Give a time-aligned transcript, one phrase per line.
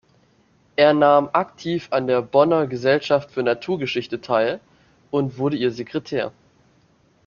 [0.77, 4.59] Er nahm aktiv an der "Bonner Gesellschaft für Naturgeschichte" teil
[5.11, 6.31] und wurde ihr Sekretär.